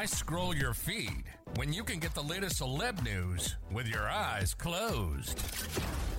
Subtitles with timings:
[0.00, 1.24] Why scroll your feed
[1.56, 5.38] when you can get the latest celeb news with your eyes closed?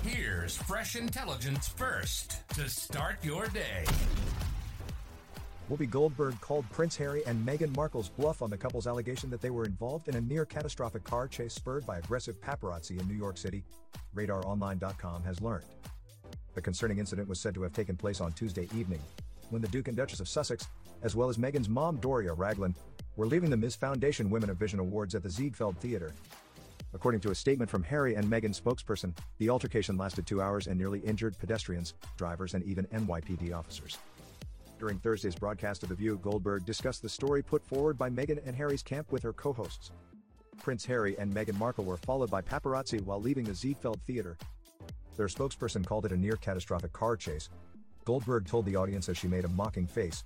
[0.04, 3.86] Here's fresh intelligence first to start your day.
[5.68, 9.50] Whoopi Goldberg called Prince Harry and Meghan Markle's bluff on the couple's allegation that they
[9.50, 13.36] were involved in a near catastrophic car chase spurred by aggressive paparazzi in New York
[13.36, 13.64] City,
[14.16, 15.66] RadarOnline.com has learned.
[16.54, 19.00] The concerning incident was said to have taken place on Tuesday evening,
[19.52, 20.68] when the Duke and Duchess of Sussex,
[21.04, 22.76] as well as Meghan's mom Doria Ragland,
[23.16, 23.76] were leaving the Ms.
[23.76, 26.14] Foundation Women of Vision Awards at the Ziegfeld Theater.
[26.94, 30.78] According to a statement from Harry and Meghan's spokesperson, the altercation lasted two hours and
[30.78, 33.98] nearly injured pedestrians, drivers, and even NYPD officers.
[34.80, 38.56] During Thursday's broadcast of The View, Goldberg discussed the story put forward by Meghan and
[38.56, 39.92] Harry's camp with her co hosts.
[40.62, 44.38] Prince Harry and Meghan Markle were followed by paparazzi while leaving the Ziegfeld Theater.
[45.18, 47.50] Their spokesperson called it a near catastrophic car chase.
[48.06, 50.24] Goldberg told the audience as she made a mocking face,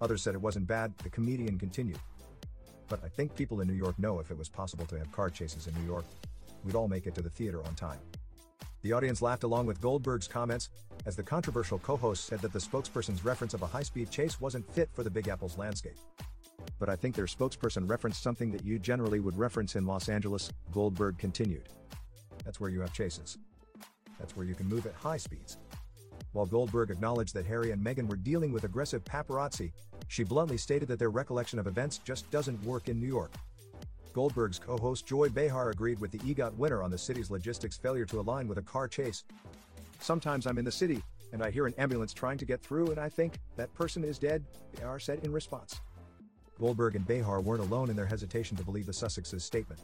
[0.00, 1.98] Others said it wasn't bad, the comedian continued.
[2.88, 5.28] But I think people in New York know if it was possible to have car
[5.28, 6.04] chases in New York,
[6.64, 7.98] we'd all make it to the theater on time.
[8.82, 10.70] The audience laughed along with Goldberg's comments,
[11.04, 14.40] as the controversial co host said that the spokesperson's reference of a high speed chase
[14.40, 15.96] wasn't fit for the Big Apple's landscape.
[16.78, 20.52] But I think their spokesperson referenced something that you generally would reference in Los Angeles,
[20.72, 21.68] Goldberg continued.
[22.44, 23.36] That's where you have chases.
[24.18, 25.58] That's where you can move at high speeds.
[26.32, 29.72] While Goldberg acknowledged that Harry and Meghan were dealing with aggressive paparazzi,
[30.08, 33.32] she bluntly stated that their recollection of events just doesn't work in New York.
[34.12, 38.06] Goldberg's co host Joy Behar agreed with the EGOT winner on the city's logistics failure
[38.06, 39.24] to align with a car chase.
[40.00, 41.02] Sometimes I'm in the city,
[41.32, 44.18] and I hear an ambulance trying to get through, and I think, that person is
[44.18, 44.44] dead,
[44.76, 45.80] Behar said in response.
[46.58, 49.80] Goldberg and Behar weren't alone in their hesitation to believe the Sussexes' statement.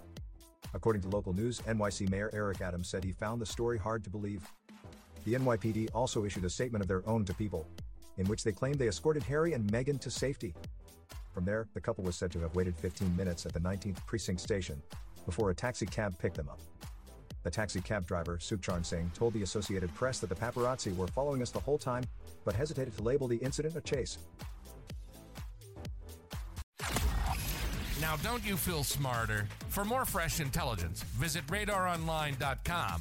[0.73, 4.11] According to local news, NYC Mayor Eric Adams said he found the story hard to
[4.11, 4.43] believe.
[5.25, 7.67] The NYPD also issued a statement of their own to People,
[8.19, 10.55] in which they claimed they escorted Harry and Meghan to safety.
[11.33, 14.41] From there, the couple was said to have waited 15 minutes at the 19th precinct
[14.41, 14.81] station
[15.25, 16.61] before a taxi cab picked them up.
[17.43, 21.43] The taxi cab driver, Sukhcharn Singh, told the Associated Press that the paparazzi were following
[21.43, 22.05] us the whole time,
[22.45, 24.19] but hesitated to label the incident a chase.
[28.01, 29.49] Now, don't you feel smarter?
[29.69, 33.01] For more fresh intelligence, visit radaronline.com